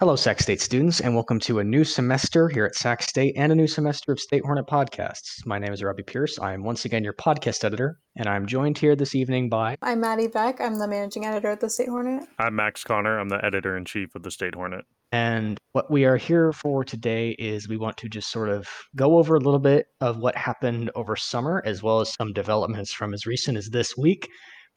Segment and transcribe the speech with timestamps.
[0.00, 3.50] Hello, Sac State students, and welcome to a new semester here at Sac State and
[3.50, 5.44] a new semester of State Hornet podcasts.
[5.44, 6.38] My name is Robbie Pierce.
[6.38, 9.76] I am once again your podcast editor, and I'm joined here this evening by.
[9.82, 10.60] I'm Maddie Beck.
[10.60, 12.28] I'm the managing editor at the State Hornet.
[12.38, 13.18] I'm Max Connor.
[13.18, 14.84] I'm the editor in chief of the State Hornet.
[15.10, 19.18] And what we are here for today is we want to just sort of go
[19.18, 23.14] over a little bit of what happened over summer, as well as some developments from
[23.14, 24.28] as recent as this week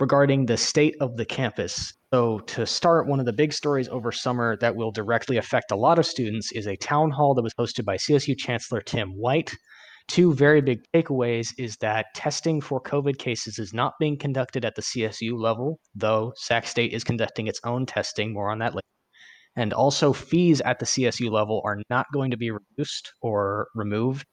[0.02, 1.94] regarding the state of the campus.
[2.12, 5.76] So, to start, one of the big stories over summer that will directly affect a
[5.76, 9.54] lot of students is a town hall that was hosted by CSU Chancellor Tim White.
[10.08, 14.74] Two very big takeaways is that testing for COVID cases is not being conducted at
[14.76, 18.34] the CSU level, though Sac State is conducting its own testing.
[18.34, 18.82] More on that later.
[19.56, 24.26] And also, fees at the CSU level are not going to be reduced or removed.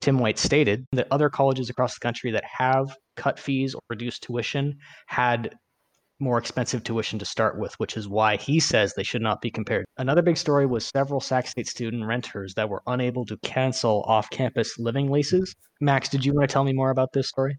[0.00, 4.22] Tim White stated that other colleges across the country that have cut fees or reduced
[4.22, 5.54] tuition had
[6.20, 9.50] more expensive tuition to start with, which is why he says they should not be
[9.50, 9.84] compared.
[9.96, 14.28] Another big story was several Sac State student renters that were unable to cancel off
[14.30, 15.54] campus living leases.
[15.80, 17.58] Max, did you want to tell me more about this story?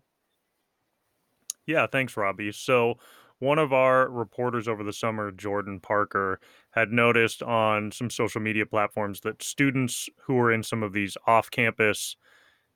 [1.65, 2.51] Yeah, thanks, Robbie.
[2.51, 2.95] So,
[3.39, 6.39] one of our reporters over the summer, Jordan Parker,
[6.71, 11.17] had noticed on some social media platforms that students who were in some of these
[11.25, 12.15] off campus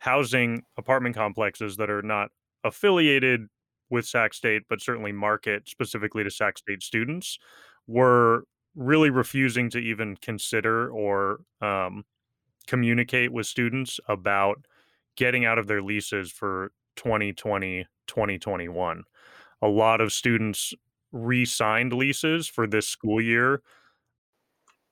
[0.05, 2.29] housing apartment complexes that are not
[2.63, 3.47] affiliated
[3.89, 7.39] with Sac State, but certainly market specifically to Sac State students,
[7.87, 8.43] were
[8.75, 12.03] really refusing to even consider or um,
[12.67, 14.65] communicate with students about
[15.15, 19.03] getting out of their leases for 2020, 2021.
[19.63, 20.75] A lot of students
[21.13, 23.63] re signed leases for this school year,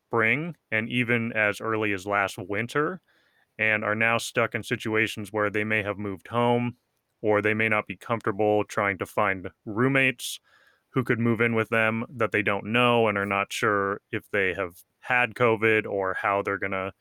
[0.07, 2.99] spring, and even as early as last winter,
[3.57, 6.75] and are now stuck in situations where they may have moved home
[7.21, 10.39] or they may not be comfortable trying to find roommates
[10.93, 14.29] who could move in with them that they don't know and are not sure if
[14.31, 16.91] they have had COVID or how they're going to,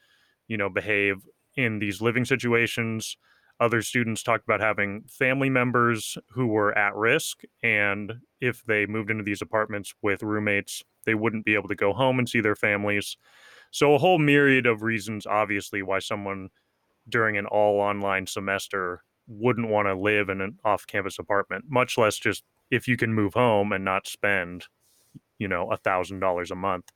[0.49, 3.17] you know, behave in these living situations.
[3.61, 7.43] Other students talked about having family members who were at risk.
[7.63, 11.93] And if they moved into these apartments with roommates, they wouldn't be able to go
[11.93, 13.17] home and see their families.
[13.73, 16.51] So, a whole myriad of reasons, obviously, why someone
[17.09, 22.19] during an all online semester wouldn't want to live in an off-campus apartment, much less
[22.19, 24.67] just if you can move home and not spend,
[25.39, 26.91] you know, a thousand dollars a month.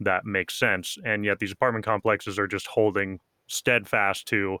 [0.00, 0.96] That makes sense.
[1.04, 4.58] And yet these apartment complexes are just holding steadfast to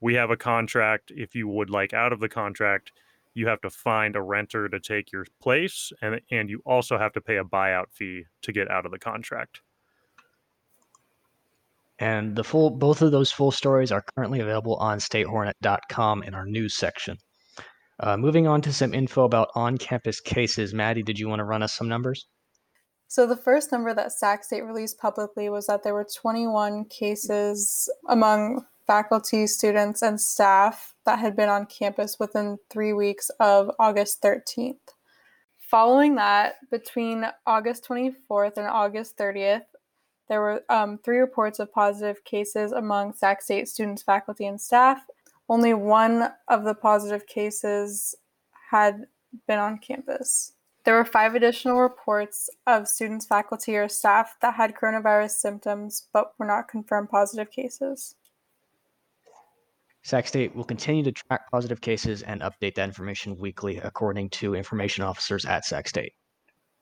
[0.00, 1.12] we have a contract.
[1.16, 2.92] If you would like out of the contract,
[3.34, 7.12] you have to find a renter to take your place and and you also have
[7.14, 9.62] to pay a buyout fee to get out of the contract.
[12.00, 16.46] And the full both of those full stories are currently available on statehornet.com in our
[16.46, 17.18] news section.
[18.02, 21.62] Uh, moving on to some info about on-campus cases, Maddie, did you want to run
[21.62, 22.26] us some numbers?
[23.08, 27.92] So the first number that Sac State released publicly was that there were 21 cases
[28.08, 34.22] among faculty, students, and staff that had been on campus within three weeks of August
[34.22, 34.78] 13th.
[35.58, 39.62] Following that, between August 24th and August 30th,
[40.30, 45.04] there were um, three reports of positive cases among Sac State students, faculty, and staff.
[45.48, 48.14] Only one of the positive cases
[48.70, 49.06] had
[49.48, 50.52] been on campus.
[50.84, 56.32] There were five additional reports of students, faculty, or staff that had coronavirus symptoms but
[56.38, 58.14] were not confirmed positive cases.
[60.02, 64.54] Sac State will continue to track positive cases and update that information weekly according to
[64.54, 66.12] information officers at Sac State.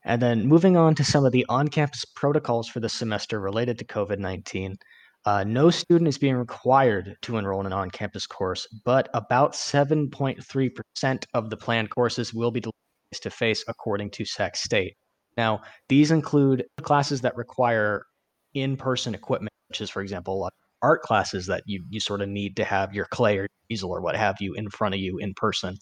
[0.09, 3.79] And then moving on to some of the on campus protocols for the semester related
[3.79, 4.79] to COVID 19.
[5.27, 9.53] Uh, no student is being required to enroll in an on campus course, but about
[9.53, 14.95] 7.3% of the planned courses will be face to face, according to Sac State.
[15.37, 15.61] Now,
[15.91, 18.07] these include classes that require
[18.55, 20.49] in person equipment, which is, for example,
[20.83, 24.01] art classes that you, you sort of need to have your clay or easel or
[24.01, 25.77] what have you in front of you in person.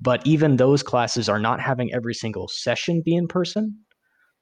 [0.00, 3.78] But even those classes are not having every single session be in person,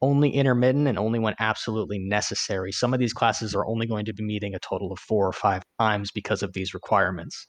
[0.03, 2.73] only intermittent and only when absolutely necessary.
[2.73, 5.33] Some of these classes are only going to be meeting a total of four or
[5.33, 7.47] five times because of these requirements.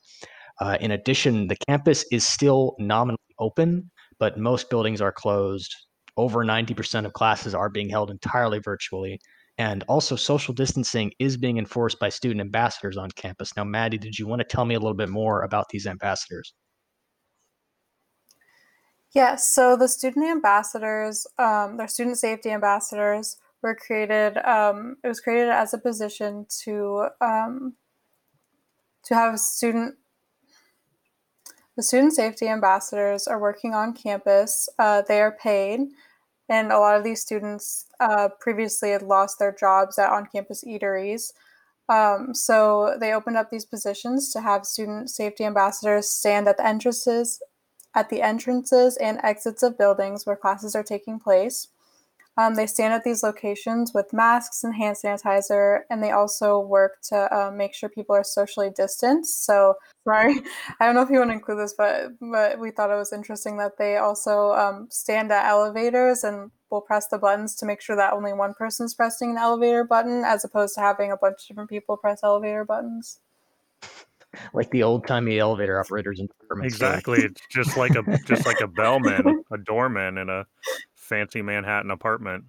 [0.61, 5.75] Uh, in addition, the campus is still nominally open, but most buildings are closed.
[6.17, 9.19] Over 90% of classes are being held entirely virtually.
[9.57, 13.55] And also, social distancing is being enforced by student ambassadors on campus.
[13.55, 16.53] Now, Maddie, did you want to tell me a little bit more about these ambassadors?
[19.13, 24.37] Yes, so the student ambassadors, um, their student safety ambassadors, were created.
[24.39, 27.75] Um, it was created as a position to um,
[29.05, 29.95] to have student.
[31.77, 34.67] The student safety ambassadors are working on campus.
[34.77, 35.79] Uh, they are paid,
[36.49, 41.31] and a lot of these students uh, previously had lost their jobs at on-campus eateries.
[41.87, 46.65] Um, so they opened up these positions to have student safety ambassadors stand at the
[46.65, 47.41] entrances,
[47.95, 51.67] at the entrances and exits of buildings where classes are taking place.
[52.37, 56.97] Um, they stand at these locations with masks and hand sanitizer, and they also work
[57.09, 59.45] to uh, make sure people are socially distanced.
[59.45, 60.41] So, sorry,
[60.79, 63.13] I don't know if you want to include this, but but we thought it was
[63.13, 67.79] interesting that they also um, stand at elevators and will press the buttons to make
[67.79, 71.17] sure that only one person is pressing an elevator button, as opposed to having a
[71.17, 73.19] bunch of different people press elevator buttons.
[74.53, 76.27] Like the old timey elevator operators in
[76.61, 77.19] exactly.
[77.19, 80.45] It's just like a just like a bellman, a doorman in a
[81.05, 82.45] fancy Manhattan apartment.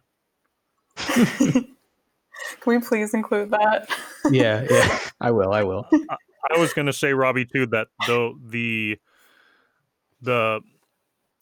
[0.97, 1.67] Can
[2.67, 3.89] we please include that?
[4.31, 5.53] yeah, yeah, I will.
[5.53, 5.87] I will.
[5.93, 6.17] I,
[6.55, 8.99] I was going to say, Robbie, too, that though the
[10.21, 10.61] the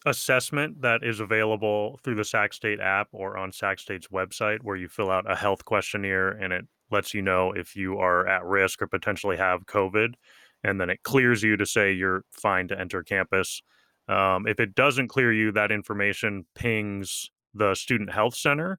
[0.06, 4.76] assessment that is available through the Sac State app or on Sac State's website, where
[4.76, 8.44] you fill out a health questionnaire and it lets you know if you are at
[8.44, 10.14] risk or potentially have COVID,
[10.62, 13.62] and then it clears you to say you're fine to enter campus.
[14.08, 18.78] Um, if it doesn't clear you, that information pings the student health center,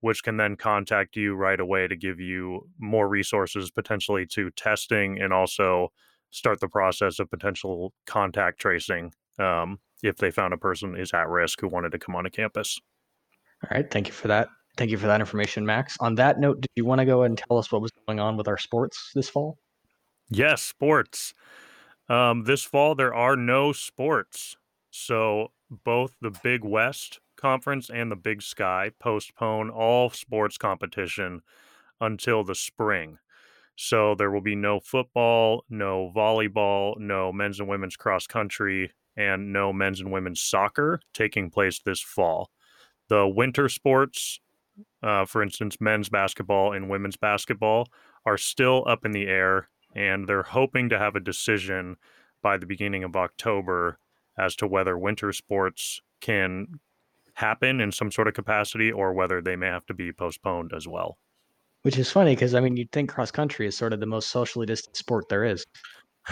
[0.00, 5.20] which can then contact you right away to give you more resources potentially to testing
[5.20, 5.92] and also
[6.30, 11.28] start the process of potential contact tracing um, if they found a person is at
[11.28, 12.80] risk who wanted to come on a campus.
[13.62, 14.48] All right, thank you for that.
[14.76, 15.96] Thank you for that information, Max.
[16.00, 18.36] On that note, do you want to go and tell us what was going on
[18.36, 19.56] with our sports this fall?
[20.28, 21.32] Yes, sports.
[22.08, 24.56] Um, this fall, there are no sports.
[24.96, 31.42] So both the Big West Conference and the Big Sky postpone all sports competition
[32.00, 33.18] until the spring.
[33.74, 39.52] So there will be no football, no volleyball, no men's and women's cross country, and
[39.52, 42.52] no men's and women's soccer taking place this fall.
[43.08, 44.38] The winter sports,
[45.02, 47.88] uh, for instance, men's basketball and women's basketball,
[48.24, 51.96] are still up in the air, and they're hoping to have a decision
[52.42, 53.98] by the beginning of October
[54.38, 56.66] as to whether winter sports can
[57.34, 60.86] happen in some sort of capacity or whether they may have to be postponed as
[60.86, 61.18] well.
[61.82, 64.30] Which is funny because I mean, you'd think cross country is sort of the most
[64.30, 65.66] socially distant sport there is.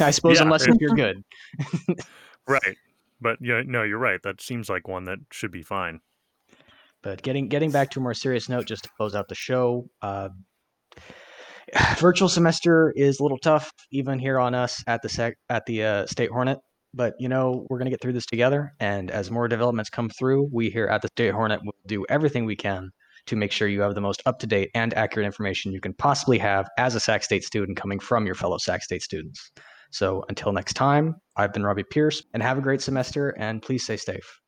[0.00, 1.22] I suppose, yeah, unless you're good.
[2.48, 2.76] right.
[3.20, 4.20] But yeah, no, you're right.
[4.22, 6.00] That seems like one that should be fine.
[7.02, 9.88] But getting getting back to a more serious note, just to close out the show,
[10.02, 10.30] uh,
[11.98, 15.84] virtual semester is a little tough, even here on us at the sec- at the
[15.84, 16.58] uh, State Hornet
[16.94, 20.08] but you know we're going to get through this together and as more developments come
[20.08, 22.90] through we here at the state hornet will do everything we can
[23.26, 26.68] to make sure you have the most up-to-date and accurate information you can possibly have
[26.78, 29.50] as a sac state student coming from your fellow sac state students.
[29.90, 33.84] So until next time i've been robbie pierce and have a great semester and please
[33.84, 34.40] stay safe